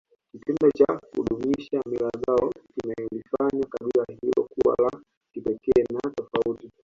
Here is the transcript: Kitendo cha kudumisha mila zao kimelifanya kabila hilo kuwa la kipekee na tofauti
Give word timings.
Kitendo 0.31 0.71
cha 0.77 0.99
kudumisha 1.15 1.81
mila 1.89 2.09
zao 2.27 2.49
kimelifanya 2.73 3.65
kabila 3.69 4.05
hilo 4.21 4.47
kuwa 4.49 4.75
la 4.83 5.01
kipekee 5.33 5.83
na 5.93 6.11
tofauti 6.17 6.71